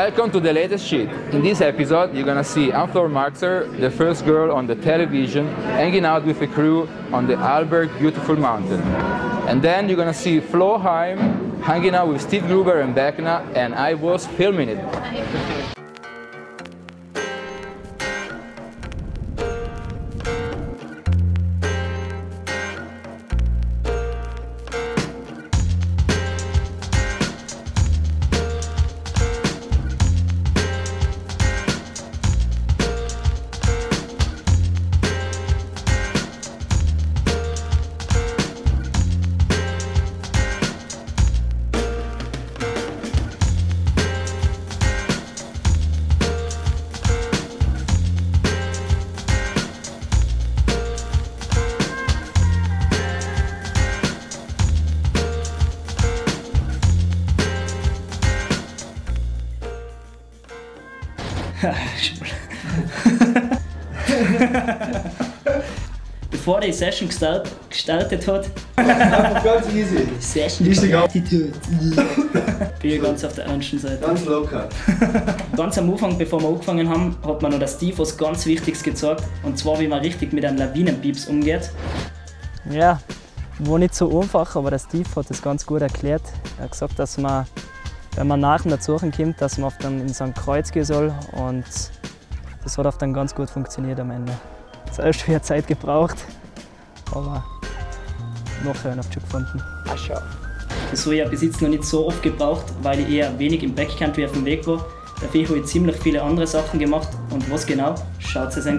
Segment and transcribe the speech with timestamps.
[0.00, 1.10] Welcome to the latest shit.
[1.30, 6.06] In this episode, you're gonna see Anne-Fleur Marxer, the first girl on the television, hanging
[6.06, 8.80] out with a crew on the Alberg Beautiful Mountain.
[9.46, 13.74] And then you're gonna see Flo Heim hanging out with Steve Gruber and Beckna, and
[13.74, 15.59] I was filming it.
[66.30, 68.48] Bevor die Session gestart, gestartet hat,
[69.44, 70.08] Ganz easy.
[70.18, 71.52] Session Easy Attitude.
[72.80, 73.98] bin ich ganz auf der ernsten Seite.
[73.98, 74.68] Ganz locker.
[75.56, 78.82] Ganz am Anfang, bevor wir angefangen haben, hat mir noch der Steve was ganz Wichtiges
[78.82, 79.24] gezeigt.
[79.42, 81.70] Und zwar, wie man richtig mit einem Lawinenpieps umgeht.
[82.70, 83.00] Ja,
[83.58, 86.22] war nicht so einfach, aber der Steve hat das ganz gut erklärt.
[86.58, 87.46] Er hat gesagt, dass man,
[88.20, 91.10] wenn man nach dem Suchen kommt, dass man auf dann in ein Kreuz gehen soll
[91.32, 91.64] und
[92.62, 94.30] das hat auf dann ganz gut funktioniert am Ende.
[94.90, 96.18] Es hat erst viel Zeit gebraucht,
[97.12, 97.42] aber
[98.62, 99.62] nachher ich schon gefunden.
[99.86, 103.62] Das habe ich ja bis jetzt noch nicht so oft gebraucht, weil ich eher wenig
[103.62, 104.84] im Backcountry auf dem Weg war.
[105.22, 107.08] Dafür habe ich ziemlich viele andere Sachen gemacht.
[107.30, 107.94] Und was genau?
[108.18, 108.78] Schaut es an.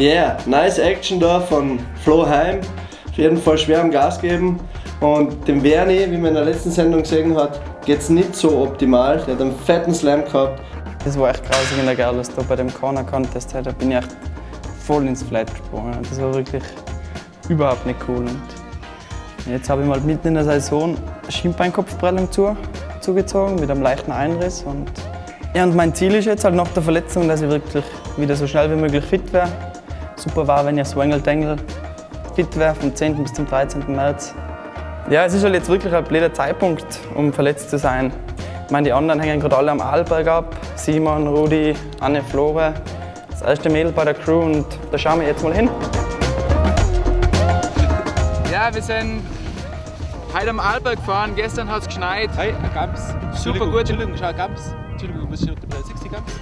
[0.00, 2.60] Yeah, nice Action da von Flo Heim.
[3.10, 4.58] Auf jeden Fall schwer am Gas geben.
[5.02, 8.62] Und dem Verni, wie man in der letzten Sendung gesehen hat, geht es nicht so
[8.62, 9.18] optimal.
[9.26, 10.62] Der hat einen fetten Slam gehabt.
[11.04, 13.54] Das war echt grausig in der Gerlus, da bei dem Corner Contest.
[13.54, 14.16] Da bin ich echt
[14.86, 15.98] voll ins Flat gesprungen.
[16.08, 16.62] Das war wirklich
[17.50, 18.24] überhaupt nicht cool.
[18.24, 20.96] Und jetzt habe ich mal mitten in der Saison
[21.28, 22.56] Schienbeinkopfprellung zu,
[23.02, 24.62] zugezogen mit einem leichten Einriss.
[24.62, 24.90] Und,
[25.52, 27.84] ja, und mein Ziel ist jetzt halt nach der Verletzung, dass ich wirklich
[28.16, 29.50] wieder so schnell wie möglich fit wäre.
[30.20, 31.56] Super war, wenn ich als Wangel Tangle
[32.34, 33.22] fit wäre, vom 10.
[33.22, 33.96] bis zum 13.
[33.96, 34.34] März.
[35.08, 38.12] Ja, es ist halt jetzt wirklich ein blöder Zeitpunkt, um verletzt zu sein.
[38.66, 40.56] Ich meine, die anderen hängen gerade alle am Arlberg ab.
[40.76, 42.74] Simon, Rudi, Anne, Flore.
[43.30, 45.70] Das erste Mädel bei der Crew und da schauen wir jetzt mal hin.
[48.52, 49.22] Ja, wir sind
[50.34, 51.32] heute am Arlberg gefahren.
[51.34, 52.28] Gestern hat es geschneit.
[52.36, 53.00] Hey, ein Gams.
[53.42, 53.80] Super gut.
[53.80, 54.74] Entschuldigung, schau, Gams.
[54.90, 55.84] Entschuldigung, muss ich unterbrechen.
[55.86, 56.32] 60 Gams?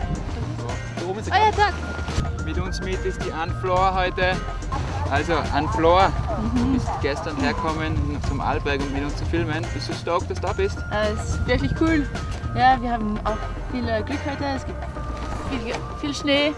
[0.99, 1.57] Da oben ist ein ja, Gams.
[1.57, 2.38] Tag.
[2.49, 4.35] Mit uns mit ist die Anne-Flor heute.
[5.11, 6.11] Also, Anne-Flor,
[6.55, 7.95] du bist gestern hergekommen
[8.27, 9.67] zum Arlberg, um mit uns zu filmen.
[9.75, 10.79] Bist du stoked, dass du da bist?
[10.91, 12.09] Äh, Es ist wirklich cool.
[12.57, 13.37] Ja, wir haben auch
[13.71, 14.47] viel äh, Glück heute.
[14.47, 14.79] Es gibt
[15.51, 16.55] viel, viel Schnee,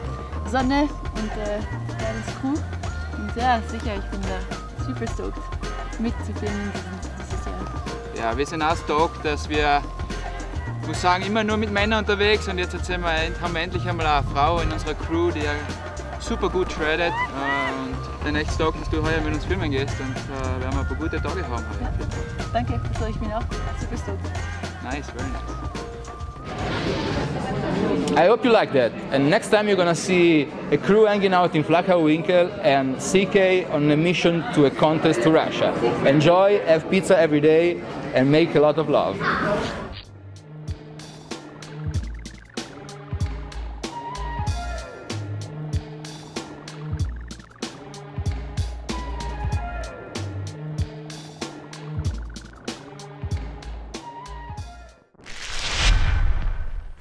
[0.46, 0.82] Sonne
[1.16, 2.54] und äh, ja, das ist cool.
[3.18, 5.42] Und ja, sicher, ich bin da super stoked
[5.98, 6.70] mitzufilmen
[7.18, 8.30] dieses Jahr.
[8.30, 9.82] Ja, wir sind auch stoked, dass wir,
[10.80, 13.10] ich muss sagen, immer nur mit Männern unterwegs und jetzt sind wir,
[13.40, 15.52] haben wir endlich einmal eine Frau in unserer Crew, die ja
[16.18, 20.14] super gut shreddet und bin echt stoked, dass du heuer mit uns filmen gehst und
[20.16, 21.88] äh, werden wir ein paar gute Tage haben heute.
[22.52, 23.42] Danke, also ich bin auch
[23.78, 24.24] super stoked.
[24.82, 25.70] Nice, very nice.
[28.16, 28.92] I hope you like that.
[29.12, 33.72] And next time you're gonna see a crew hanging out in Flachau Winkel and CK
[33.72, 35.72] on a mission to a contest to Russia.
[36.06, 37.80] Enjoy, have pizza every day,
[38.14, 39.16] and make a lot of love.